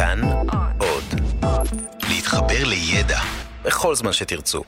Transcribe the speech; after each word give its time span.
כאן 0.00 0.20
עוד. 0.78 1.04
להתחבר 2.08 2.64
לידע 2.64 3.18
בכל 3.64 3.94
זמן 3.94 4.12
שתרצו. 4.12 4.62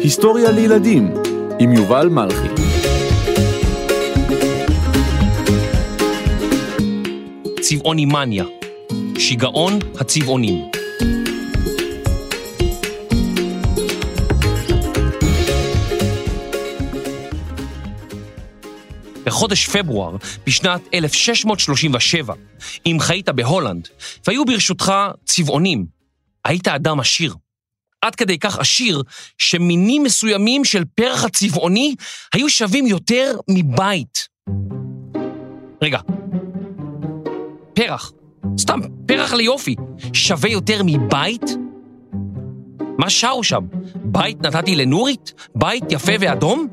היסטוריה 0.00 0.50
לילדים 0.50 1.14
עם 1.58 1.72
יובל 1.72 2.08
מלכי. 2.08 2.48
צבעוני 7.60 8.04
מניה, 8.04 8.44
שיגעון 9.18 9.78
הצבעונים. 10.00 10.79
בחודש 19.40 19.68
פברואר 19.68 20.16
בשנת 20.46 20.80
1637, 20.94 22.34
אם 22.86 22.96
חיית 23.00 23.28
בהולנד, 23.28 23.88
והיו 24.26 24.44
ברשותך 24.44 24.92
צבעונים, 25.24 25.86
היית 26.44 26.68
אדם 26.68 27.00
עשיר. 27.00 27.34
עד 28.02 28.14
כדי 28.14 28.38
כך 28.38 28.58
עשיר, 28.58 29.02
שמינים 29.38 30.02
מסוימים 30.02 30.64
של 30.64 30.84
פרח 30.94 31.24
הצבעוני 31.24 31.94
היו 32.34 32.50
שווים 32.50 32.86
יותר 32.86 33.36
מבית. 33.50 34.28
רגע, 35.82 35.98
פרח, 37.74 38.12
סתם, 38.58 38.80
פרח 39.06 39.32
ליופי, 39.32 39.74
שווה 40.12 40.50
יותר 40.50 40.82
מבית? 40.84 41.44
מה 42.98 43.10
שרו 43.10 43.44
שם? 43.44 43.66
בית 43.94 44.40
נתתי 44.46 44.76
לנורית? 44.76 45.32
בית 45.54 45.84
יפה 45.90 46.12
ואדום? 46.20 46.68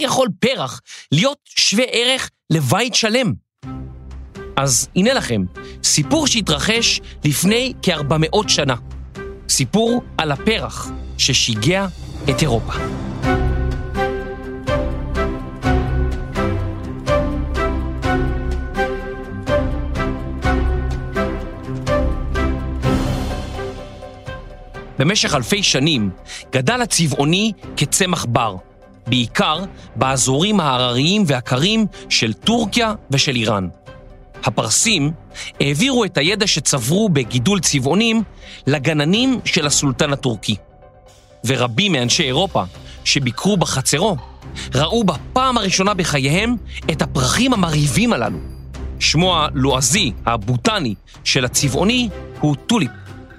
יכול 0.00 0.28
פרח 0.40 0.80
להיות 1.12 1.38
שווה 1.44 1.84
ערך 1.92 2.30
לבית 2.50 2.94
שלם? 2.94 3.32
אז 4.56 4.88
הנה 4.96 5.14
לכם, 5.14 5.42
סיפור 5.84 6.26
שהתרחש 6.26 7.00
לפני 7.24 7.72
כ-400 7.82 8.48
שנה. 8.48 8.74
סיפור 9.48 10.02
על 10.18 10.32
הפרח 10.32 10.90
ששיגע 11.18 11.86
את 12.30 12.42
אירופה. 12.42 12.72
במשך 24.98 25.34
אלפי 25.34 25.62
שנים 25.62 26.10
גדל 26.52 26.80
הצבעוני 26.82 27.52
כצמח 27.76 28.24
בר, 28.24 28.56
בעיקר 29.10 29.64
באזורים 29.96 30.60
ההרריים 30.60 31.24
והקרים 31.26 31.86
של 32.08 32.32
טורקיה 32.32 32.94
ושל 33.10 33.36
איראן. 33.36 33.68
הפרסים 34.44 35.12
העבירו 35.60 36.04
את 36.04 36.18
הידע 36.18 36.46
שצברו 36.46 37.08
בגידול 37.08 37.60
צבעונים 37.60 38.22
לגננים 38.66 39.40
של 39.44 39.66
הסולטן 39.66 40.12
הטורקי. 40.12 40.56
ורבים 41.44 41.92
מאנשי 41.92 42.22
אירופה 42.22 42.62
שביקרו 43.04 43.56
בחצרו 43.56 44.16
ראו 44.74 45.04
בפעם 45.04 45.58
הראשונה 45.58 45.94
בחייהם 45.94 46.56
את 46.92 47.02
הפרחים 47.02 47.52
המרהיבים 47.52 48.12
הללו. 48.12 48.38
שמו 49.00 49.36
הלועזי, 49.36 50.12
הבוטני, 50.26 50.94
של 51.24 51.44
הצבעוני 51.44 52.08
הוא 52.40 52.56
טוליפ, 52.66 52.90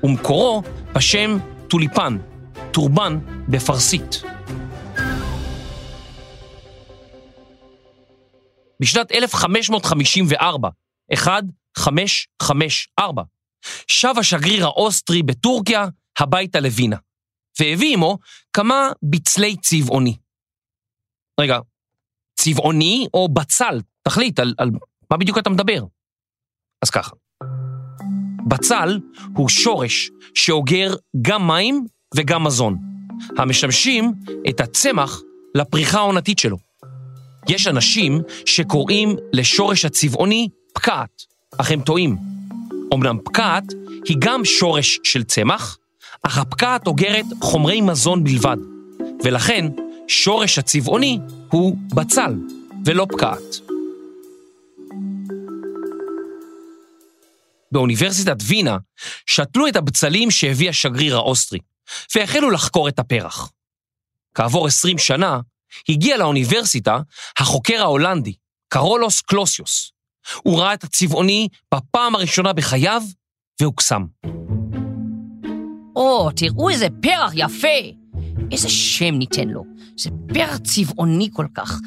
ומקורו 0.03 0.63
בשם 0.93 1.37
טוליפן, 1.67 2.17
טורבן 2.71 3.19
בפרסית. 3.47 4.23
בשנת 8.81 9.11
1554, 9.11 10.69
1554, 11.11 13.23
שב 13.87 14.13
השגריר 14.19 14.65
האוסטרי 14.65 15.23
בטורקיה 15.23 15.85
הביתה 16.19 16.59
לווינה, 16.59 16.97
והביא 17.59 17.93
עמו 17.93 18.17
כמה 18.53 18.91
בצלי 19.03 19.57
צבעוני. 19.57 20.17
רגע, 21.39 21.59
צבעוני 22.39 23.07
או 23.13 23.29
בצל? 23.29 23.81
תחליט, 24.03 24.39
על, 24.39 24.53
על 24.57 24.69
מה 25.11 25.17
בדיוק 25.17 25.37
אתה 25.37 25.49
מדבר? 25.49 25.83
אז 26.81 26.89
ככה, 26.89 27.15
בצל 28.47 28.99
הוא 29.35 29.49
שורש 29.49 30.09
שאוגר 30.35 30.95
גם 31.21 31.47
מים 31.47 31.85
וגם 32.15 32.43
מזון, 32.43 32.77
המשמשים 33.37 34.13
את 34.49 34.59
הצמח 34.59 35.21
לפריחה 35.55 35.97
העונתית 35.97 36.39
שלו. 36.39 36.70
יש 37.49 37.67
אנשים 37.67 38.21
שקוראים 38.45 39.15
לשורש 39.33 39.85
הצבעוני 39.85 40.49
פקעת, 40.73 41.23
אך 41.57 41.71
הם 41.71 41.81
טועים. 41.81 42.17
אמנם 42.93 43.17
פקעת 43.25 43.63
היא 44.05 44.17
גם 44.19 44.45
שורש 44.45 44.99
של 45.03 45.23
צמח, 45.23 45.77
אך 46.23 46.37
הפקעת 46.37 46.87
אוגרת 46.87 47.25
חומרי 47.41 47.81
מזון 47.81 48.23
בלבד, 48.23 48.57
ולכן 49.23 49.65
שורש 50.07 50.59
הצבעוני 50.59 51.19
הוא 51.49 51.77
בצל 51.95 52.35
ולא 52.85 53.07
פקעת. 53.11 53.71
באוניברסיטת 57.71 58.37
וינה 58.47 58.77
שתלו 59.25 59.67
את 59.67 59.75
הבצלים 59.75 60.31
שהביא 60.31 60.69
השגריר 60.69 61.15
האוסטרי, 61.15 61.59
והחלו 62.15 62.49
לחקור 62.49 62.87
את 62.89 62.99
הפרח. 62.99 63.51
כעבור 64.35 64.67
20 64.67 64.97
שנה, 64.97 65.39
הגיע 65.89 66.17
לאוניברסיטה 66.17 66.99
החוקר 67.39 67.81
ההולנדי, 67.81 68.33
קרולוס 68.69 69.21
קלוסיוס. 69.21 69.91
הוא 70.43 70.59
ראה 70.59 70.73
את 70.73 70.83
הצבעוני 70.83 71.47
בפעם 71.73 72.15
הראשונה 72.15 72.53
בחייו, 72.53 73.01
והוקסם. 73.61 74.05
או, 75.95 76.29
תראו 76.35 76.69
איזה 76.69 76.87
פרח 77.01 77.31
יפה! 77.35 77.67
איזה 78.51 78.69
שם 78.69 79.15
ניתן 79.15 79.47
לו? 79.47 79.63
זה 79.97 80.09
פרח 80.33 80.57
צבעוני 80.57 81.29
כל 81.33 81.45
כך. 81.55 81.79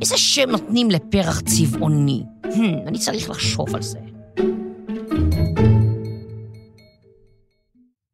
איזה 0.00 0.18
שם 0.18 0.50
נותנים 0.50 0.90
לפרח 0.90 1.40
צבעוני? 1.40 2.22
Hmm, 2.44 2.88
אני 2.88 2.98
צריך 2.98 3.30
לחשוב 3.30 3.74
על 3.74 3.82
זה. 3.82 3.98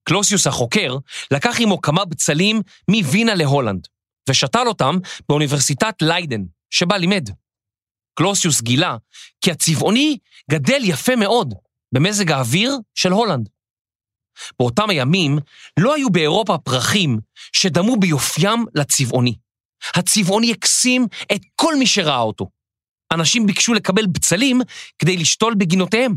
קלוסיוס 0.04 0.46
החוקר 0.46 0.96
לקח 1.30 1.60
עמו 1.60 1.80
כמה 1.80 2.04
בצלים 2.04 2.62
מווינה 2.90 3.34
להולנד, 3.34 3.86
ושתל 4.28 4.66
אותם 4.66 4.96
באוניברסיטת 5.28 5.94
ליידן, 6.02 6.42
שבה 6.70 6.98
לימד. 6.98 7.30
קלוסיוס 8.14 8.62
גילה 8.62 8.96
כי 9.40 9.50
הצבעוני 9.50 10.18
גדל 10.50 10.80
יפה 10.84 11.16
מאוד 11.16 11.54
במזג 11.92 12.30
האוויר 12.30 12.76
של 12.94 13.12
הולנד. 13.12 13.48
באותם 14.58 14.90
הימים 14.90 15.38
לא 15.80 15.94
היו 15.94 16.10
באירופה 16.10 16.58
פרחים 16.58 17.20
שדמו 17.52 17.96
ביופיים 17.96 18.64
לצבעוני. 18.74 19.34
הצבעוני 19.94 20.52
הקסים 20.52 21.06
את 21.32 21.40
כל 21.54 21.76
מי 21.76 21.86
שראה 21.86 22.20
אותו. 22.20 22.50
אנשים 23.12 23.46
ביקשו 23.46 23.74
לקבל 23.74 24.06
בצלים 24.06 24.60
כדי 24.98 25.16
לשתול 25.16 25.54
בגינותיהם, 25.54 26.16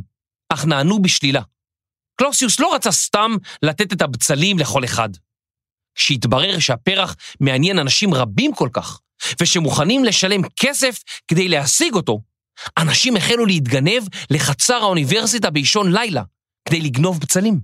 אך 0.49 0.65
נענו 0.65 1.01
בשלילה. 1.01 1.41
קלוסיוס 2.15 2.59
לא 2.59 2.75
רצה 2.75 2.91
סתם 2.91 3.31
לתת 3.61 3.93
את 3.93 4.01
הבצלים 4.01 4.59
לכל 4.59 4.83
אחד. 4.83 5.09
כשהתברר 5.99 6.59
שהפרח 6.59 7.15
מעניין 7.39 7.79
אנשים 7.79 8.13
רבים 8.13 8.53
כל 8.53 8.69
כך, 8.73 8.99
ושמוכנים 9.41 10.03
לשלם 10.03 10.41
כסף 10.59 10.99
כדי 11.27 11.47
להשיג 11.47 11.93
אותו, 11.93 12.21
אנשים 12.77 13.15
החלו 13.15 13.45
להתגנב 13.45 14.03
לחצר 14.29 14.75
האוניברסיטה 14.75 15.49
באישון 15.49 15.91
לילה, 15.91 16.23
כדי 16.65 16.81
לגנוב 16.81 17.19
בצלים. 17.19 17.59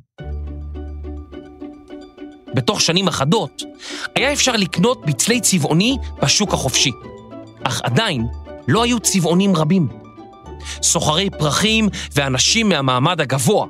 בתוך 2.53 2.81
שנים 2.81 3.07
אחדות, 3.07 3.63
היה 4.15 4.33
אפשר 4.33 4.55
לקנות 4.55 5.05
בצלי 5.05 5.41
צבעוני 5.41 5.97
בשוק 6.23 6.53
החופשי, 6.53 6.91
אך 7.63 7.81
עדיין 7.83 8.25
לא 8.67 8.83
היו 8.83 8.99
צבעונים 8.99 9.55
רבים. 9.55 9.87
סוחרי 10.81 11.29
פרחים 11.29 11.89
ואנשים 12.15 12.69
מהמעמד 12.69 13.21
הגבוה 13.21 13.67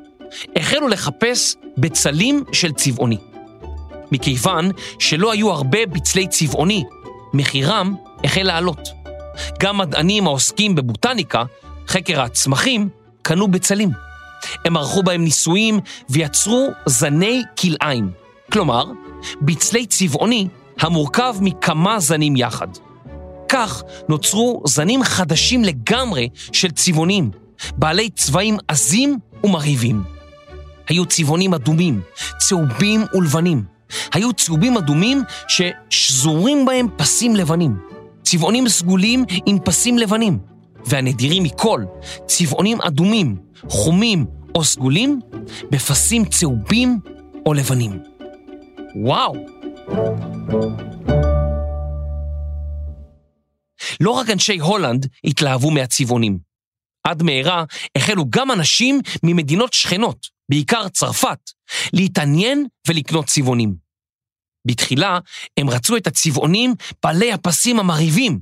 החלו 0.55 0.87
לחפש 0.87 1.55
בצלים 1.77 2.43
של 2.51 2.71
צבעוני. 2.71 3.17
מכיוון 4.15 4.71
שלא 4.99 5.31
היו 5.31 5.51
הרבה 5.51 5.85
בצלי 5.85 6.27
צבעוני, 6.27 6.83
מחירם 7.33 7.95
החל 8.23 8.43
לעלות. 8.43 8.89
גם 9.59 9.77
מדענים 9.77 10.27
העוסקים 10.27 10.75
בבוטניקה, 10.75 11.43
חקר 11.87 12.21
הצמחים, 12.21 12.89
קנו 13.21 13.47
בצלים. 13.47 13.89
הם 14.65 14.77
ערכו 14.77 15.03
בהם 15.03 15.23
ניסויים 15.23 15.79
ויצרו 16.09 16.69
זני 16.85 17.41
כלאיים, 17.59 18.11
כלומר, 18.51 18.85
בצלי 19.41 19.85
צבעוני 19.85 20.47
המורכב 20.79 21.35
מכמה 21.41 21.99
זנים 21.99 22.35
יחד. 22.35 22.67
כך 23.49 23.83
נוצרו 24.09 24.63
זנים 24.67 25.03
חדשים 25.03 25.63
לגמרי 25.63 26.29
של 26.51 26.71
צבעונים, 26.71 27.31
בעלי 27.77 28.09
צבעים 28.09 28.57
עזים 28.67 29.19
ומרהיבים. 29.43 30.03
היו 30.89 31.05
צבעונים 31.05 31.53
אדומים, 31.53 32.01
צהובים 32.37 33.03
ולבנים. 33.13 33.74
היו 34.15 34.33
צהובים 34.33 34.77
אדומים 34.77 35.21
ששזורים 35.47 36.65
בהם 36.65 36.87
פסים 36.97 37.35
לבנים. 37.35 37.77
צבעונים 38.23 38.69
סגולים 38.69 39.25
עם 39.45 39.59
פסים 39.59 39.97
לבנים, 39.97 40.39
והנדירים 40.85 41.43
מכל, 41.43 41.83
צבעונים 42.25 42.81
אדומים, 42.81 43.37
חומים 43.69 44.25
או 44.55 44.63
סגולים, 44.63 45.19
בפסים 45.71 46.25
צהובים 46.25 46.99
או 47.45 47.53
לבנים. 47.53 47.99
וואו! 48.95 49.35
לא 53.99 54.11
רק 54.11 54.29
אנשי 54.29 54.57
הולנד 54.57 55.07
התלהבו 55.23 55.71
מהצבעונים. 55.71 56.39
עד 57.03 57.23
מהרה 57.23 57.63
החלו 57.97 58.25
גם 58.29 58.51
אנשים 58.51 58.99
ממדינות 59.23 59.73
שכנות, 59.73 60.27
בעיקר 60.49 60.87
צרפת, 60.87 61.39
להתעניין 61.93 62.65
ולקנות 62.87 63.25
צבעונים. 63.25 63.84
בתחילה 64.65 65.19
הם 65.57 65.69
רצו 65.69 65.97
את 65.97 66.07
הצבעונים 66.07 66.73
בעלי 67.03 67.33
הפסים 67.33 67.79
המרהיבים, 67.79 68.39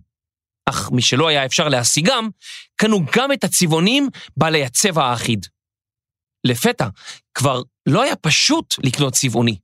אך 0.69 0.91
משלא 0.91 1.27
היה 1.27 1.45
אפשר 1.45 1.67
להשיגם, 1.67 2.29
קנו 2.75 2.99
גם 3.15 3.31
את 3.31 3.43
הצבעונים 3.43 4.09
בעלי 4.37 4.65
הצבע 4.65 5.05
האחיד. 5.05 5.45
לפתע 6.43 6.87
כבר 7.33 7.61
לא 7.85 8.03
היה 8.03 8.15
פשוט 8.15 8.75
לקנות 8.83 9.13
צבעוני. 9.13 9.57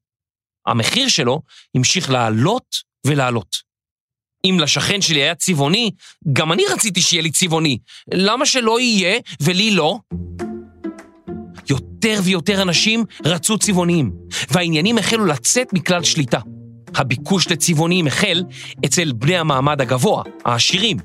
המחיר 0.67 1.07
שלו 1.07 1.41
המשיך 1.75 2.09
לעלות 2.09 2.75
ולעלות. 3.07 3.55
אם 4.45 4.57
לשכן 4.59 5.01
שלי 5.01 5.19
היה 5.19 5.35
צבעוני, 5.35 5.91
גם 6.33 6.51
אני 6.51 6.63
רציתי 6.73 7.01
שיהיה 7.01 7.23
לי 7.23 7.31
צבעוני. 7.31 7.77
למה 8.13 8.45
שלא 8.45 8.79
יהיה 8.79 9.19
ולי 9.41 9.71
לא? 9.71 10.00
יותר 11.69 12.19
ויותר 12.24 12.62
אנשים 12.62 13.04
רצו 13.25 13.57
צבעוניים, 13.57 14.12
והעניינים 14.51 14.98
החלו 14.98 15.25
לצאת 15.25 15.74
מכלל 15.74 16.04
שליטה. 16.04 16.39
הביקוש 16.95 17.51
לצבעוניים 17.51 18.07
החל 18.07 18.44
אצל 18.86 19.12
בני 19.12 19.38
המעמד 19.38 19.81
הגבוה, 19.81 20.24
העשירים, 20.45 20.98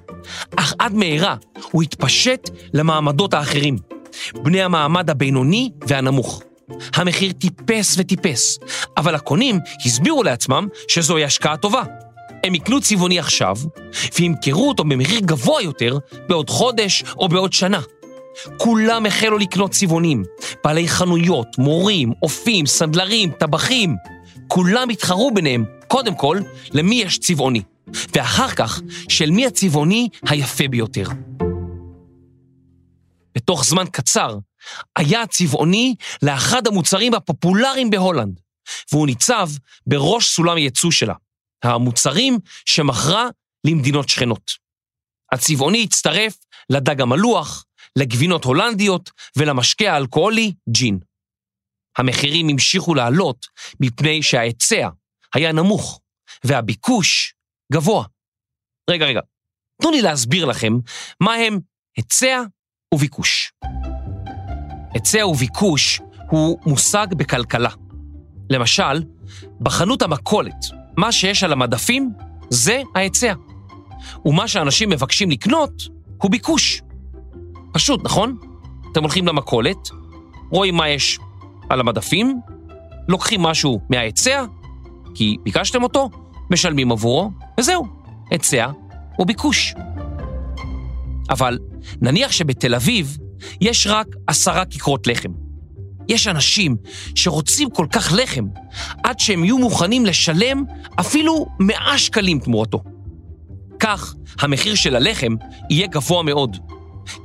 אך 0.56 0.74
עד 0.78 0.94
מהרה 0.94 1.36
הוא 1.70 1.82
התפשט 1.82 2.50
למעמדות 2.74 3.34
האחרים, 3.34 3.78
בני 4.42 4.62
המעמד 4.62 5.10
הבינוני 5.10 5.70
והנמוך. 5.86 6.42
המחיר 6.94 7.32
טיפס 7.32 7.94
וטיפס, 7.98 8.58
אבל 8.96 9.14
הקונים 9.14 9.58
הסבירו 9.86 10.22
לעצמם 10.22 10.68
שזוהי 10.88 11.24
השקעה 11.24 11.56
טובה. 11.56 11.82
הם 12.44 12.54
יקנו 12.54 12.80
צבעוני 12.80 13.18
עכשיו, 13.18 13.56
וימכרו 14.18 14.68
אותו 14.68 14.84
במחיר 14.84 15.20
גבוה 15.20 15.62
יותר 15.62 15.98
בעוד 16.28 16.50
חודש 16.50 17.04
או 17.18 17.28
בעוד 17.28 17.52
שנה. 17.52 17.80
כולם 18.58 19.06
החלו 19.06 19.38
לקנות 19.38 19.70
צבעונים, 19.70 20.24
בעלי 20.64 20.88
חנויות, 20.88 21.58
מורים, 21.58 22.12
אופים, 22.22 22.66
סנדלרים, 22.66 23.30
טבחים. 23.30 23.96
כולם 24.48 24.88
התחרו 24.88 25.30
ביניהם, 25.34 25.64
קודם 25.88 26.14
כל, 26.14 26.38
למי 26.72 26.94
יש 26.94 27.18
צבעוני, 27.18 27.62
ואחר 28.14 28.48
כך, 28.48 28.80
של 29.08 29.30
מי 29.30 29.46
הצבעוני 29.46 30.08
היפה 30.28 30.68
ביותר. 30.68 31.04
בתוך 33.34 33.64
זמן 33.64 33.84
קצר, 33.92 34.38
היה 34.96 35.22
הצבעוני 35.22 35.94
לאחד 36.22 36.66
המוצרים 36.66 37.14
הפופולריים 37.14 37.90
בהולנד, 37.90 38.40
והוא 38.92 39.06
ניצב 39.06 39.48
בראש 39.86 40.28
סולם 40.28 40.58
ייצוא 40.58 40.90
שלה. 40.90 41.14
המוצרים 41.64 42.38
שמכרה 42.64 43.28
למדינות 43.66 44.08
שכנות. 44.08 44.50
הצבעוני 45.32 45.84
הצטרף 45.84 46.36
לדג 46.70 47.00
המלוח, 47.00 47.64
לגבינות 47.98 48.44
הולנדיות 48.44 49.10
ולמשקה 49.36 49.92
האלכוהולי 49.92 50.52
ג'ין. 50.68 50.98
המחירים 51.98 52.48
המשיכו 52.48 52.94
לעלות 52.94 53.46
מפני 53.80 54.22
שההיצע 54.22 54.88
היה 55.34 55.52
נמוך 55.52 56.00
והביקוש 56.44 57.34
גבוה. 57.72 58.04
רגע, 58.90 59.06
רגע, 59.06 59.20
תנו 59.82 59.90
לי 59.90 60.02
להסביר 60.02 60.44
לכם 60.44 60.72
מה 61.20 61.34
הם 61.34 61.58
היצע 61.96 62.42
וביקוש. 62.94 63.52
היצע 64.94 65.26
וביקוש 65.26 66.00
הוא 66.30 66.58
מושג 66.66 67.06
בכלכלה. 67.16 67.70
למשל, 68.50 69.02
בחנות 69.60 70.02
המכולת, 70.02 70.64
מה 70.96 71.12
שיש 71.12 71.44
על 71.44 71.52
המדפים 71.52 72.10
זה 72.50 72.82
ההיצע. 72.94 73.34
ומה 74.24 74.48
שאנשים 74.48 74.88
מבקשים 74.88 75.30
לקנות 75.30 75.72
הוא 76.22 76.30
ביקוש. 76.30 76.82
פשוט, 77.74 78.04
נכון? 78.04 78.36
אתם 78.92 79.02
הולכים 79.02 79.26
למכולת, 79.26 79.90
רואים 80.50 80.74
מה 80.74 80.88
יש 80.88 81.18
על 81.68 81.80
המדפים, 81.80 82.40
לוקחים 83.08 83.42
משהו 83.42 83.80
מההיצע, 83.90 84.44
כי 85.14 85.36
ביקשתם 85.42 85.82
אותו, 85.82 86.10
משלמים 86.50 86.92
עבורו, 86.92 87.30
וזהו, 87.60 87.86
היצע 88.30 88.70
וביקוש. 89.18 89.74
אבל 91.30 91.58
נניח 92.00 92.32
שבתל 92.32 92.74
אביב 92.74 93.18
יש 93.60 93.86
רק 93.86 94.06
עשרה 94.26 94.64
כיכרות 94.64 95.06
לחם. 95.06 95.30
יש 96.08 96.28
אנשים 96.28 96.76
שרוצים 97.14 97.70
כל 97.70 97.86
כך 97.92 98.12
לחם, 98.16 98.44
עד 99.04 99.20
שהם 99.20 99.44
יהיו 99.44 99.58
מוכנים 99.58 100.06
לשלם 100.06 100.64
אפילו 101.00 101.46
100 101.60 101.98
שקלים 101.98 102.38
תמורתו. 102.38 102.82
כך 103.80 104.14
המחיר 104.40 104.74
של 104.74 104.96
הלחם 104.96 105.34
יהיה 105.70 105.86
גבוה 105.86 106.22
מאוד, 106.22 106.56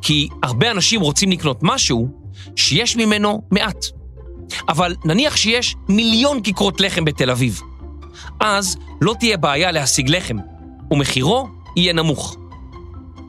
כי 0.01 0.27
הרבה 0.43 0.71
אנשים 0.71 1.01
רוצים 1.01 1.31
לקנות 1.31 1.59
משהו 1.61 2.07
שיש 2.55 2.95
ממנו 2.95 3.41
מעט. 3.51 3.85
אבל 4.69 4.95
נניח 5.05 5.35
שיש 5.35 5.75
מיליון 5.89 6.41
כיכרות 6.41 6.81
לחם 6.81 7.05
בתל 7.05 7.29
אביב, 7.31 7.61
אז 8.39 8.77
לא 9.01 9.15
תהיה 9.19 9.37
בעיה 9.37 9.71
להשיג 9.71 10.09
לחם, 10.09 10.37
ומחירו 10.91 11.47
יהיה 11.75 11.93
נמוך. 11.93 12.37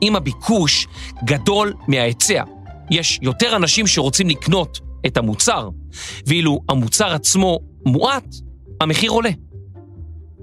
אם 0.01 0.15
הביקוש 0.15 0.87
גדול 1.23 1.73
מההיצע, 1.87 2.43
יש 2.91 3.19
יותר 3.21 3.55
אנשים 3.55 3.87
שרוצים 3.87 4.29
לקנות 4.29 4.79
את 5.05 5.17
המוצר, 5.17 5.69
ואילו 6.27 6.59
המוצר 6.69 7.13
עצמו 7.13 7.59
מועט, 7.85 8.35
המחיר 8.81 9.11
עולה. 9.11 9.29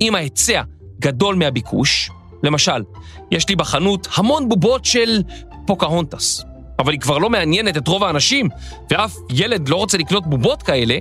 אם 0.00 0.14
ההיצע 0.14 0.62
גדול 1.00 1.34
מהביקוש, 1.34 2.10
למשל, 2.42 2.82
יש 3.30 3.48
לי 3.48 3.56
בחנות 3.56 4.08
המון 4.14 4.48
בובות 4.48 4.84
של 4.84 5.22
פוקהונטס, 5.68 6.44
אבל 6.78 6.92
היא 6.92 7.00
כבר 7.00 7.18
לא 7.18 7.30
מעניינת 7.30 7.76
את 7.76 7.88
רוב 7.88 8.04
האנשים, 8.04 8.48
ואף 8.90 9.14
ילד 9.30 9.68
לא 9.68 9.76
רוצה 9.76 9.98
לקנות 9.98 10.26
בובות 10.26 10.62
כאלה, 10.62 10.98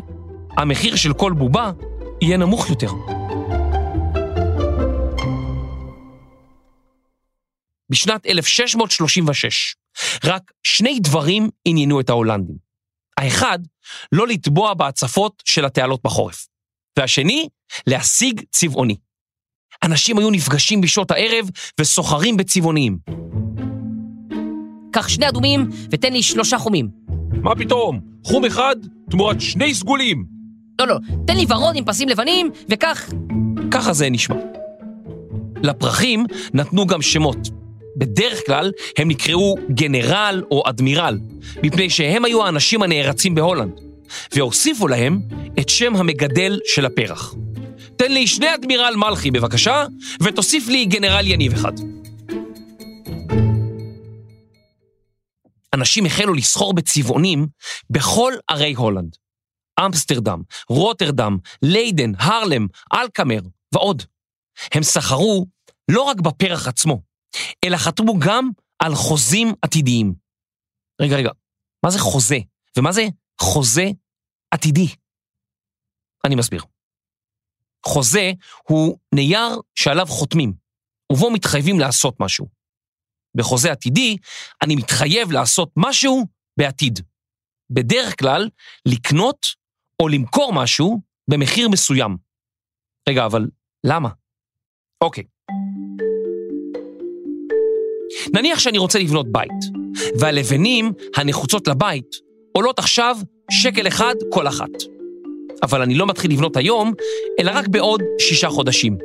המחיר 0.58 0.96
של 0.96 1.14
כל 1.14 1.34
בובה 1.34 1.72
יהיה 2.22 2.38
נמוך 2.38 2.69
יותר. 2.69 2.92
בשנת 7.90 8.25
1636, 8.25 9.75
רק 10.24 10.51
שני 10.63 11.00
דברים 11.00 11.50
עניינו 11.65 12.00
את 12.00 12.10
ההולנדים. 12.10 12.56
האחד, 13.18 13.60
לא 14.12 14.27
לטבוע 14.27 14.74
בהצפות 14.74 15.44
של 15.46 15.65
התעלות 15.65 16.03
בחורף. 16.03 16.48
והשני, 16.98 17.50
להשיג 17.88 18.41
צבעוני. 18.51 18.96
אנשים 19.84 20.18
היו 20.18 20.30
נפגשים 20.30 20.82
בשעות 20.82 21.12
הערב 21.12 21.50
וסוחרים 21.80 22.38
בצבעוניים. 22.38 22.98
קח 24.91 25.08
שני 25.08 25.29
אדומים 25.29 25.70
ותן 25.91 26.13
לי 26.13 26.24
שלושה 26.24 26.58
חומים. 26.58 26.89
מה 27.41 27.56
פתאום? 27.56 28.00
חום 28.24 28.46
אחד 28.46 28.75
תמורת 29.10 29.41
שני 29.41 29.74
סגולים. 29.74 30.25
לא, 30.82 30.88
לא, 30.88 30.96
תן 31.27 31.38
לי 31.38 31.46
ורוד 31.50 31.75
עם 31.75 31.86
פסים 31.86 32.10
לבנים, 32.10 32.50
וכך... 32.70 33.10
ככה 33.72 33.94
זה 33.94 34.10
נשמע. 34.10 34.36
לפרחים 35.63 36.25
נתנו 36.53 36.88
גם 36.88 37.01
שמות. 37.01 37.38
בדרך 37.98 38.46
כלל 38.46 38.72
הם 38.98 39.08
נקראו 39.08 39.56
גנרל 39.72 40.44
או 40.51 40.63
אדמירל, 40.65 41.20
מפני 41.63 41.89
שהם 41.89 42.25
היו 42.25 42.46
האנשים 42.46 42.84
הנערצים 42.84 43.36
בהולנד, 43.36 43.72
והוסיפו 44.36 44.88
להם 44.88 45.20
את 45.60 45.70
שם 45.70 45.96
המגדל 45.96 46.60
של 46.65 46.86
הפרח. 46.86 47.36
תן 47.96 48.12
לי 48.12 48.27
שני 48.27 48.56
אדמירל 48.56 48.94
מלכי 48.96 49.32
בבקשה, 49.32 49.86
ותוסיף 50.22 50.67
לי 50.67 50.86
גנרל 50.86 51.27
יניב 51.27 51.53
אחד. 51.53 51.74
אנשים 55.77 56.05
החלו 56.05 56.34
לסחור 56.34 56.74
בצבעונים 56.74 57.48
בכל 57.89 58.34
ערי 58.48 58.74
הולנד. 58.74 59.15
אמסטרדם, 59.86 60.41
רוטרדם, 60.69 61.38
ליידן, 61.62 62.12
הרלם, 62.17 62.67
אלקמר 62.93 63.39
ועוד. 63.74 64.03
הם 64.74 64.84
סחרו 64.84 65.46
לא 65.91 66.01
רק 66.01 66.17
בפרח 66.19 66.67
עצמו, 66.67 67.01
אלא 67.65 67.77
חתמו 67.77 68.19
גם 68.19 68.50
על 68.79 68.96
חוזים 68.96 69.48
עתידיים. 69.62 70.13
רגע, 71.01 71.15
רגע, 71.15 71.29
מה 71.86 71.91
זה 71.91 72.00
חוזה? 72.00 72.38
ומה 72.77 72.91
זה 72.91 73.07
חוזה 73.41 73.86
עתידי? 74.51 74.88
אני 76.25 76.36
מסביר. 76.36 76.63
חוזה 77.86 78.31
הוא 78.63 78.98
נייר 79.15 79.60
שעליו 79.75 80.05
חותמים, 80.05 80.53
ובו 81.12 81.31
מתחייבים 81.31 81.79
לעשות 81.79 82.19
משהו. 82.19 82.57
בחוזה 83.38 83.72
עתידי, 83.72 84.17
אני 84.62 84.75
מתחייב 84.75 85.32
לעשות 85.32 85.70
משהו 85.77 86.25
בעתיד. 86.58 87.00
בדרך 87.70 88.20
כלל, 88.20 88.50
לקנות 88.86 89.48
או 90.01 90.08
למכור 90.08 90.53
משהו 90.53 91.01
במחיר 91.29 91.70
מסוים. 91.70 92.17
רגע, 93.10 93.25
אבל 93.25 93.48
למה? 93.84 94.10
אוקיי. 95.01 95.24
נניח 98.34 98.60
שאני 98.60 98.77
רוצה 98.77 99.00
לבנות 99.00 99.32
בית, 99.32 99.51
והלבנים 100.20 100.94
הנחוצות 101.15 101.67
לבית 101.67 102.15
עולות 102.51 102.79
עכשיו 102.79 103.17
שקל 103.51 103.88
אחד 103.88 104.15
כל 104.32 104.48
אחת. 104.48 104.70
אבל 105.63 105.82
אני 105.82 105.96
לא 105.96 106.08
מתחיל 106.08 106.32
לבנות 106.32 106.58
היום, 106.58 106.94
אלא 107.39 107.51
רק 107.56 107.67
בעוד 107.67 108.01
שישה 108.20 108.50
חודשים. 108.50 108.98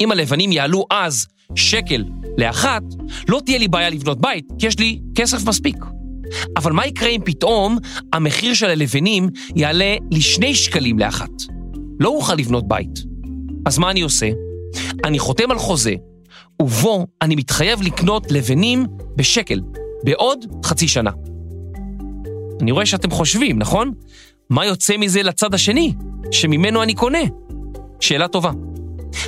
אם 0.00 0.12
הלבנים 0.12 0.52
יעלו 0.52 0.84
אז 0.90 1.26
שקל 1.54 2.04
לאחת, 2.38 2.82
לא 3.28 3.40
תהיה 3.44 3.58
לי 3.58 3.68
בעיה 3.68 3.90
לבנות 3.90 4.20
בית, 4.20 4.44
כי 4.58 4.66
יש 4.66 4.78
לי 4.78 5.00
כסף 5.14 5.48
מספיק. 5.48 5.76
אבל 6.56 6.72
מה 6.72 6.86
יקרה 6.86 7.08
אם 7.08 7.20
פתאום 7.24 7.78
המחיר 8.12 8.54
של 8.54 8.66
הלבנים 8.66 9.28
יעלה 9.56 9.96
לשני 10.10 10.54
שקלים 10.54 10.98
לאחת? 10.98 11.30
לא 12.00 12.08
אוכל 12.08 12.34
לבנות 12.34 12.68
בית. 12.68 12.98
אז 13.66 13.78
מה 13.78 13.90
אני 13.90 14.00
עושה? 14.00 14.30
אני 15.04 15.18
חותם 15.18 15.50
על 15.50 15.58
חוזה, 15.58 15.94
ובו 16.62 17.06
אני 17.22 17.36
מתחייב 17.36 17.82
לקנות 17.82 18.30
לבנים 18.30 18.86
בשקל, 19.16 19.60
בעוד 20.04 20.44
חצי 20.64 20.88
שנה. 20.88 21.10
אני 22.60 22.72
רואה 22.72 22.86
שאתם 22.86 23.10
חושבים, 23.10 23.58
נכון? 23.58 23.92
מה 24.50 24.66
יוצא 24.66 24.96
מזה 24.96 25.22
לצד 25.22 25.54
השני, 25.54 25.94
שממנו 26.30 26.82
אני 26.82 26.94
קונה? 26.94 27.22
שאלה 28.00 28.28
טובה. 28.28 28.50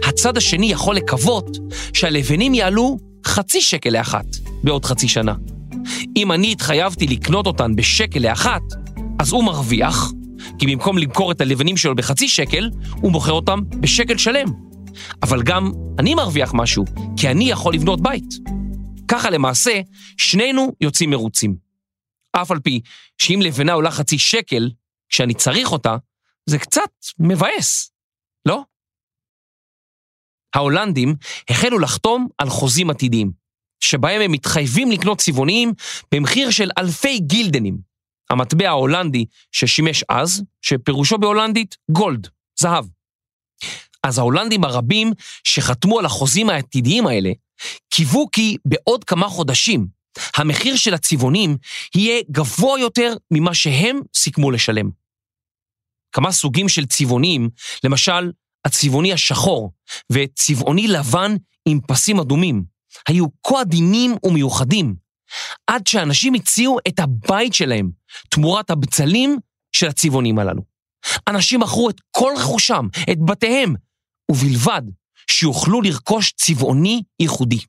הצד 0.05 0.37
השני 0.37 0.67
יכול 0.67 0.97
לקוות 0.97 1.59
שהלבנים 1.93 2.55
יעלו 2.55 2.99
חצי 3.26 3.61
שקל 3.61 3.91
לאחת 3.91 4.26
בעוד 4.62 4.85
חצי 4.85 5.09
שנה. 5.09 5.35
אם 6.17 6.33
אני 6.33 6.53
התחייבתי 6.53 7.07
לקנות 7.07 7.47
אותן 7.47 7.76
בשקל 7.76 8.19
לאחת, 8.19 8.62
אז 9.19 9.33
הוא 9.33 9.45
מרוויח, 9.45 10.12
כי 10.59 10.67
במקום 10.67 10.99
למכור 10.99 11.33
את 11.33 11.41
הלבנים 11.41 11.76
שלו 11.76 11.95
בחצי 11.95 12.29
שקל, 12.29 12.71
הוא 12.91 13.12
מוכר 13.12 13.33
אותם 13.33 13.61
בשקל 13.81 14.19
שלם. 14.19 14.47
אבל 15.23 15.43
גם 15.43 15.73
אני 15.99 16.14
מרוויח 16.14 16.50
משהו, 16.55 16.85
כי 17.17 17.29
אני 17.29 17.50
יכול 17.50 17.75
לבנות 17.75 18.00
בית. 18.00 18.35
ככה 19.09 19.31
למעשה, 19.31 19.81
שנינו 20.17 20.73
יוצאים 20.81 21.11
מרוצים. 21.11 21.57
אף 22.33 22.50
על 22.50 22.61
פי 22.61 22.81
שאם 23.19 23.41
לבנה 23.43 23.73
עולה 23.73 23.91
חצי 23.91 24.19
שקל, 24.19 24.71
כשאני 25.09 25.35
צריך 25.35 25.73
אותה, 25.73 25.97
זה 26.47 26.59
קצת 26.59 26.91
מבאס, 27.19 27.91
לא? 28.47 28.62
ההולנדים 30.55 31.15
החלו 31.49 31.79
לחתום 31.79 32.29
על 32.39 32.49
חוזים 32.49 32.91
עתידיים, 32.91 33.33
שבהם 33.81 34.21
הם 34.21 34.33
מתחייבים 34.33 34.91
לקנות 34.91 35.19
צבעוניים 35.19 35.73
במחיר 36.13 36.51
של 36.51 36.71
אלפי 36.79 37.19
גילדנים, 37.19 37.79
המטבע 38.31 38.69
ההולנדי 38.69 39.25
ששימש 39.53 40.05
אז, 40.09 40.43
שפירושו 40.63 41.19
בהולנדית 41.19 41.77
גולד, 41.91 42.29
זהב. 42.61 42.85
אז 44.03 44.19
ההולנדים 44.19 44.65
הרבים 44.65 45.13
שחתמו 45.45 45.99
על 45.99 46.07
החוזים 46.07 46.51
העתידיים 46.51 47.07
האלה, 47.07 47.31
קיוו 47.91 48.31
כי 48.33 48.57
בעוד 48.65 49.05
כמה 49.05 49.29
חודשים 49.29 49.87
המחיר 50.37 50.77
של 50.77 50.95
הצבעונים 50.95 51.57
יהיה 51.95 52.23
גבוה 52.31 52.81
יותר 52.81 53.15
ממה 53.31 53.55
שהם 53.55 54.01
סיכמו 54.15 54.51
לשלם. 54.51 54.91
כמה 56.13 56.33
סוגים 56.33 56.69
של 56.69 56.87
צבעונים, 56.87 57.51
למשל 57.85 58.31
הצבעוני 58.64 59.12
השחור 59.12 59.73
וצבעוני 60.12 60.88
לבן 60.88 61.37
עם 61.68 61.80
פסים 61.88 62.21
אדומים, 62.21 62.64
היו 63.09 63.26
כה 63.47 63.61
עדינים 63.61 64.14
ומיוחדים, 64.26 64.94
עד 65.66 65.87
שאנשים 65.87 66.35
הציעו 66.35 66.78
את 66.88 67.00
הבית 67.00 67.54
שלהם 67.54 67.90
תמורת 68.28 68.71
הבצלים 68.71 69.38
של 69.73 69.88
הצבעונים 69.88 70.38
הללו. 70.38 70.62
אנשים 71.28 71.61
מכרו 71.61 71.90
את 71.90 72.00
כל 72.11 72.33
רכושם, 72.38 72.87
את 73.12 73.18
בתיהם, 73.25 73.75
ובלבד 74.30 74.83
שיוכלו 75.30 75.83
לרכוש 75.83 76.33
צבעוני 76.37 77.02
ייחודי. 77.21 77.61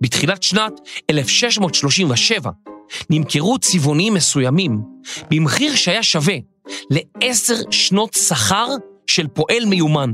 בתחילת 0.00 0.42
שנת 0.42 0.72
1637 1.10 2.50
נמכרו 3.10 3.58
צבעונים 3.58 4.14
מסוימים 4.14 4.82
במחיר 5.30 5.76
שהיה 5.76 6.02
שווה 6.02 6.34
לעשר 6.90 7.54
שנות 7.70 8.14
שכר 8.14 8.66
של 9.06 9.28
פועל 9.28 9.64
מיומן. 9.64 10.12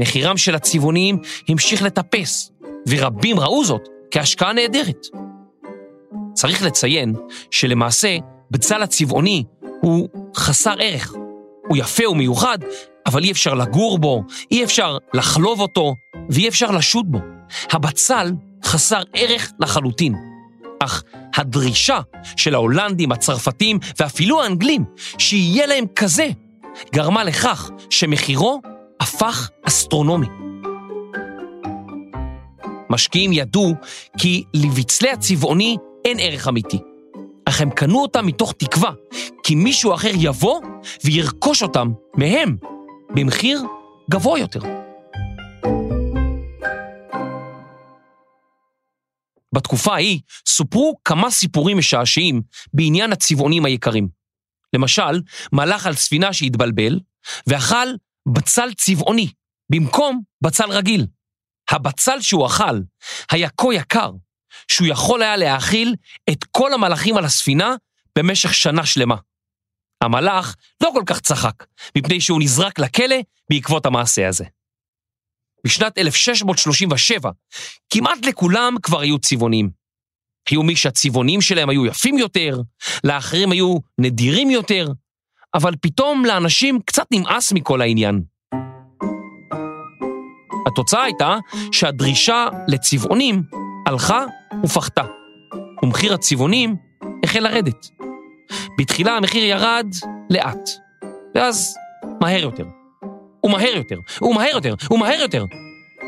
מחירם 0.00 0.36
של 0.36 0.54
הצבעונים 0.54 1.18
המשיך 1.48 1.82
לטפס, 1.82 2.52
ורבים 2.88 3.40
ראו 3.40 3.64
זאת 3.64 3.88
כהשקעה 4.10 4.52
נהדרת. 4.52 5.06
צריך 6.34 6.62
לציין 6.62 7.14
שלמעשה 7.50 8.16
בצל 8.50 8.82
הצבעוני 8.82 9.44
הוא 9.80 10.08
חסר 10.36 10.74
ערך. 10.80 11.14
הוא 11.68 11.76
יפה 11.76 12.08
ומיוחד, 12.08 12.58
אבל 13.06 13.22
אי 13.22 13.30
אפשר 13.30 13.54
לגור 13.54 13.98
בו, 13.98 14.22
אי 14.50 14.64
אפשר 14.64 14.98
לחלוב 15.14 15.60
אותו, 15.60 15.94
ואי 16.30 16.48
אפשר 16.48 16.70
לשוט 16.70 17.06
בו. 17.08 17.18
הבצל 17.70 18.32
חסר 18.64 19.02
ערך 19.14 19.52
לחלוטין. 19.60 20.29
אך 20.80 21.02
הדרישה 21.34 22.00
של 22.36 22.54
ההולנדים, 22.54 23.12
הצרפתים 23.12 23.78
ואפילו 23.98 24.42
האנגלים 24.42 24.84
שיהיה 25.18 25.66
להם 25.66 25.84
כזה, 25.96 26.28
גרמה 26.94 27.24
לכך 27.24 27.70
שמחירו 27.90 28.60
הפך 29.00 29.50
אסטרונומי. 29.62 30.26
משקיעים 32.90 33.32
ידעו 33.32 33.74
כי 34.18 34.44
לבצלי 34.54 35.10
הצבעוני 35.10 35.76
אין 36.04 36.16
ערך 36.20 36.48
אמיתי, 36.48 36.78
אך 37.44 37.60
הם 37.60 37.70
קנו 37.70 38.02
אותם 38.02 38.26
מתוך 38.26 38.52
תקווה 38.52 38.90
כי 39.42 39.54
מישהו 39.54 39.94
אחר 39.94 40.10
יבוא 40.14 40.60
וירכוש 41.04 41.62
אותם 41.62 41.90
מהם 42.16 42.56
במחיר 43.14 43.62
גבוה 44.10 44.38
יותר. 44.38 44.79
בתקופה 49.52 49.94
ההיא 49.94 50.20
סופרו 50.48 50.96
כמה 51.04 51.30
סיפורים 51.30 51.78
משעשעים 51.78 52.42
בעניין 52.72 53.12
הצבעונים 53.12 53.64
היקרים. 53.64 54.08
למשל, 54.72 55.20
מלאך 55.52 55.86
על 55.86 55.94
ספינה 55.94 56.32
שהתבלבל 56.32 57.00
ואכל 57.46 57.88
בצל 58.28 58.74
צבעוני 58.74 59.32
במקום 59.72 60.22
בצל 60.42 60.70
רגיל. 60.70 61.06
הבצל 61.70 62.20
שהוא 62.20 62.46
אכל 62.46 62.80
היה 63.30 63.48
כה 63.50 63.74
יקר, 63.74 64.10
שהוא 64.68 64.88
יכול 64.88 65.22
היה 65.22 65.36
להאכיל 65.36 65.94
את 66.30 66.44
כל 66.44 66.74
המלאכים 66.74 67.16
על 67.16 67.24
הספינה 67.24 67.74
במשך 68.18 68.54
שנה 68.54 68.86
שלמה. 68.86 69.16
המלאך 70.02 70.56
לא 70.82 70.90
כל 70.94 71.02
כך 71.06 71.20
צחק, 71.20 71.64
מפני 71.98 72.20
שהוא 72.20 72.40
נזרק 72.40 72.78
לכלא 72.78 73.16
בעקבות 73.50 73.86
המעשה 73.86 74.28
הזה. 74.28 74.44
בשנת 75.64 75.98
1637, 75.98 77.30
כמעט 77.92 78.26
לכולם 78.26 78.74
כבר 78.82 79.00
היו 79.00 79.18
צבעונים. 79.18 79.70
היו 80.50 80.62
מי 80.62 80.76
שהצבעונים 80.76 81.40
שלהם 81.40 81.68
היו 81.68 81.86
יפים 81.86 82.18
יותר, 82.18 82.60
לאחרים 83.04 83.52
היו 83.52 83.76
נדירים 83.98 84.50
יותר, 84.50 84.88
אבל 85.54 85.74
פתאום 85.80 86.24
לאנשים 86.24 86.80
קצת 86.86 87.06
נמאס 87.12 87.52
מכל 87.52 87.80
העניין. 87.80 88.22
התוצאה 90.66 91.02
הייתה 91.02 91.36
שהדרישה 91.72 92.46
לצבעונים 92.68 93.42
הלכה 93.86 94.24
ופחתה, 94.64 95.04
ומחיר 95.82 96.14
הצבעונים 96.14 96.76
החל 97.24 97.40
לרדת. 97.40 97.86
בתחילה 98.78 99.16
המחיר 99.16 99.44
ירד 99.44 99.86
לאט, 100.30 100.68
ואז 101.34 101.74
מהר 102.20 102.42
יותר. 102.42 102.79
ומהר 103.44 103.76
יותר, 103.76 104.00
ומהר 104.22 104.50
יותר, 104.52 104.74
ומהר 104.90 105.20
יותר. 105.20 105.44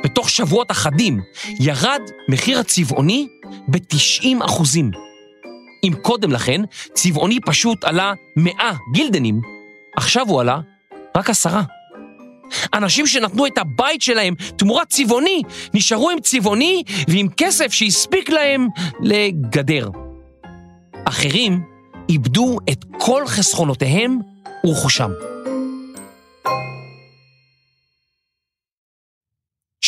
בתוך 0.05 0.31
שבועות 0.31 0.71
אחדים 0.71 1.21
ירד 1.61 2.01
מחיר 2.29 2.59
הצבעוני 2.59 3.29
ב-90 3.69 4.45
אחוזים. 4.45 4.91
אם 5.85 5.93
קודם 6.03 6.33
לכן 6.33 6.61
צבעוני 6.93 7.41
פשוט 7.41 7.85
עלה 7.85 8.13
100 8.37 8.53
גילדנים, 8.93 9.41
עכשיו 9.97 10.29
הוא 10.29 10.41
עלה 10.41 10.59
רק 11.17 11.31
עשרה. 11.31 11.63
אנשים 12.75 13.07
שנתנו 13.07 13.47
את 13.47 13.59
הבית 13.59 14.03
שלהם 14.03 14.35
תמורת 14.57 14.89
צבעוני, 14.89 15.43
נשארו 15.75 16.11
עם 16.11 16.21
צבעוני 16.21 16.83
ועם 17.09 17.29
כסף 17.37 17.73
שהספיק 17.73 18.31
להם 18.31 18.69
לגדר. 19.01 19.89
אחרים 21.05 21.63
איבדו 22.09 22.59
את 22.73 22.85
כל 22.99 23.27
חסכונותיהם 23.27 24.19
ורכושם. 24.65 25.11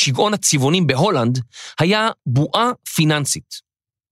שגעון 0.04 0.34
הצבעונים 0.34 0.86
בהולנד 0.86 1.38
היה 1.80 2.08
בועה 2.26 2.70
פיננסית. 2.94 3.54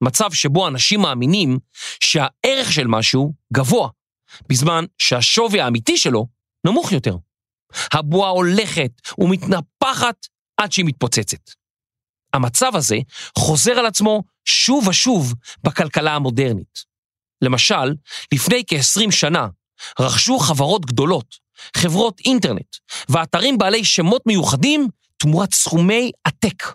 מצב 0.03 0.33
שבו 0.33 0.69
אנשים 0.69 1.01
מאמינים 1.01 1.59
שהערך 2.01 2.73
של 2.73 2.87
משהו 2.87 3.33
גבוה, 3.53 3.89
בזמן 4.49 4.85
שהשווי 4.99 5.61
האמיתי 5.61 5.97
שלו 5.97 6.27
נמוך 6.67 6.93
יותר. 6.93 7.17
הבועה 7.93 8.31
הולכת 8.31 8.91
ומתנפחת 9.19 10.27
עד 10.57 10.73
שהיא 10.73 10.85
מתפוצצת. 10.85 11.51
המצב 12.35 12.77
הזה 12.77 12.97
חוזר 13.39 13.73
על 13.73 13.87
עצמו 13.87 14.23
שוב 14.45 14.89
ושוב 14.89 15.35
בכלכלה 15.65 16.15
המודרנית. 16.15 16.85
למשל, 17.43 17.95
לפני 18.33 18.63
כ-20 18.67 19.11
שנה 19.11 19.47
רכשו 20.01 20.39
חברות 20.39 20.87
גדולות, 20.87 21.35
חברות 21.77 22.21
אינטרנט 22.25 22.77
ואתרים 23.09 23.59
בעלי 23.59 23.85
שמות 23.85 24.23
מיוחדים 24.27 24.89
תמורת 25.23 25.55
סכומי 25.55 26.11
עתק. 26.25 26.75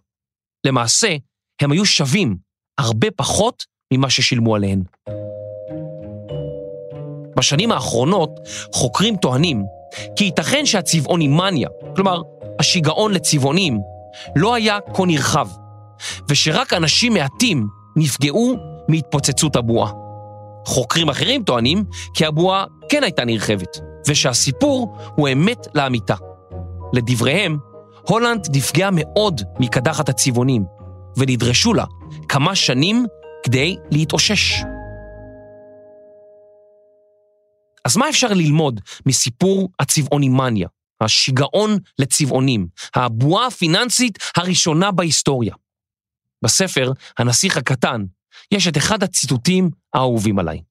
למעשה, 0.65 1.15
הם 1.61 1.71
היו 1.71 1.85
שווים 1.85 2.37
הרבה 2.77 3.07
פחות 3.15 3.65
ממה 3.93 4.09
ששילמו 4.09 4.55
עליהן. 4.55 4.83
בשנים 7.37 7.71
האחרונות 7.71 8.39
חוקרים 8.73 9.15
טוענים 9.15 9.63
כי 10.15 10.23
ייתכן 10.23 10.65
שהצבעונימניה, 10.65 11.69
כלומר, 11.95 12.21
השיגעון 12.59 13.13
לצבעונים, 13.13 13.79
לא 14.35 14.55
היה 14.55 14.79
כה 14.93 15.05
נרחב, 15.05 15.47
ושרק 16.29 16.73
אנשים 16.73 17.13
מעטים 17.13 17.67
נפגעו 17.95 18.55
מהתפוצצות 18.87 19.55
הבועה. 19.55 19.91
חוקרים 20.65 21.09
אחרים 21.09 21.43
טוענים 21.43 21.83
כי 22.13 22.25
הבועה 22.25 22.65
כן 22.89 23.03
הייתה 23.03 23.25
נרחבת, 23.25 23.77
ושהסיפור 24.07 24.97
הוא 25.15 25.29
אמת 25.29 25.67
לאמיתה. 25.75 26.15
לדבריהם, 26.93 27.57
הולנד 28.07 28.47
נפגעה 28.55 28.89
מאוד 28.93 29.41
מקדחת 29.59 30.09
הצבעונים, 30.09 30.65
ונדרשו 31.17 31.73
לה 31.73 31.85
כמה 32.29 32.55
שנים 32.55 33.05
כדי 33.43 33.75
להתאושש. 33.91 34.53
אז 37.85 37.97
מה 37.97 38.09
אפשר 38.09 38.27
ללמוד 38.27 38.81
מסיפור 39.05 39.69
הצבעונימניה, 39.79 40.67
השיגעון 41.01 41.77
לצבעונים, 41.99 42.67
הבועה 42.95 43.47
הפיננסית 43.47 44.17
הראשונה 44.35 44.91
בהיסטוריה? 44.91 45.55
בספר 46.43 46.91
"הנסיך 47.17 47.57
הקטן" 47.57 48.05
יש 48.51 48.67
את 48.67 48.77
אחד 48.77 49.03
הציטוטים 49.03 49.69
האהובים 49.93 50.39
עליי. 50.39 50.61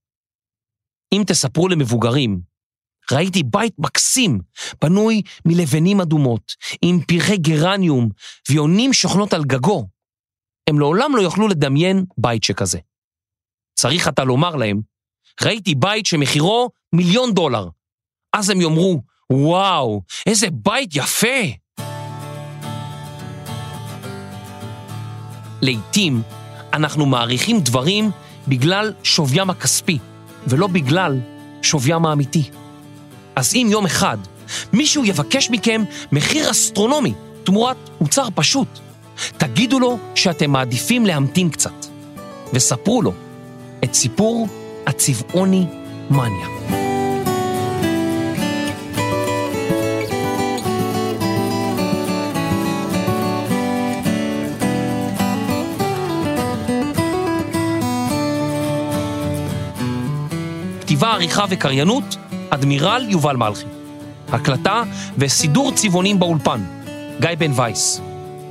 אם 1.12 1.22
תספרו 1.26 1.68
למבוגרים, 1.68 2.40
ראיתי 3.12 3.42
בית 3.42 3.74
מקסים, 3.78 4.38
בנוי 4.82 5.22
מלבנים 5.44 6.00
אדומות, 6.00 6.52
עם 6.82 7.00
פרחי 7.00 7.36
גרניום 7.36 8.08
ויונים 8.50 8.92
שוכנות 8.92 9.32
על 9.32 9.44
גגו. 9.44 9.86
הם 10.70 10.78
לעולם 10.78 11.16
לא 11.16 11.22
יוכלו 11.22 11.48
לדמיין 11.48 12.04
בית 12.18 12.44
שכזה. 12.44 12.78
צריך 13.74 14.08
אתה 14.08 14.24
לומר 14.24 14.56
להם, 14.56 14.80
ראיתי 15.42 15.74
בית 15.74 16.06
שמחירו 16.06 16.70
מיליון 16.92 17.34
דולר. 17.34 17.68
אז 18.32 18.50
הם 18.50 18.60
יאמרו, 18.60 19.02
וואו, 19.32 20.02
איזה 20.26 20.46
בית 20.50 20.90
יפה! 20.92 21.36
לעתים 25.62 26.22
אנחנו 26.72 27.06
מעריכים 27.06 27.60
דברים 27.60 28.10
בגלל 28.48 28.92
שוויים 29.02 29.50
הכספי, 29.50 29.98
ולא 30.46 30.66
בגלל 30.66 31.20
שוויים 31.62 32.06
האמיתי. 32.06 32.50
אז 33.36 33.54
אם 33.54 33.66
יום 33.70 33.84
אחד 33.84 34.18
מישהו 34.72 35.04
יבקש 35.04 35.50
מכם 35.50 35.84
מחיר 36.12 36.50
אסטרונומי 36.50 37.12
תמורת 37.44 37.76
מוצר 38.00 38.28
פשוט, 38.34 38.68
תגידו 39.36 39.80
לו 39.80 39.98
שאתם 40.14 40.50
מעדיפים 40.50 41.06
להמתין 41.06 41.50
קצת, 41.50 41.86
וספרו 42.52 43.02
לו 43.02 43.12
את 43.84 43.94
סיפור 43.94 44.48
הצבעוני 44.86 45.66
מניה. 46.10 46.48
כתיבה, 60.80 61.12
עריכה 61.12 61.44
וקריינות, 61.50 62.16
אדמירל 62.50 63.06
יובל 63.08 63.36
מלכי. 63.36 63.64
הקלטה 64.32 64.82
וסידור 65.18 65.72
צבעונים 65.72 66.18
באולפן, 66.18 66.60
גיא 67.20 67.30
בן 67.38 67.52
וייס. 67.54 68.00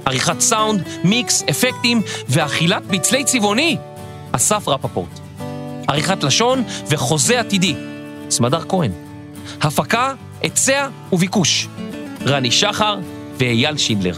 עריכת 0.05 0.39
סאונד, 0.39 0.83
מיקס, 1.03 1.43
אפקטים 1.49 2.01
ואכילת 2.29 2.83
פצלי 2.89 3.23
צבעוני, 3.23 3.77
אסף 4.31 4.67
רפפורט. 4.67 5.19
עריכת 5.87 6.23
לשון 6.23 6.63
וחוזה 6.87 7.39
עתידי, 7.39 7.75
סמדר 8.29 8.61
כהן. 8.69 8.91
הפקה, 9.61 10.13
היצע 10.41 10.87
וביקוש, 11.13 11.67
רני 12.25 12.51
שחר 12.51 12.97
ואייל 13.37 13.77
שינדלר. 13.77 14.17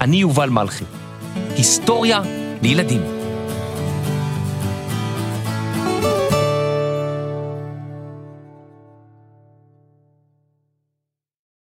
אני 0.00 0.16
יובל 0.16 0.50
מלכי. 0.50 0.84
היסטוריה 1.56 2.20
לילדים. 2.62 3.21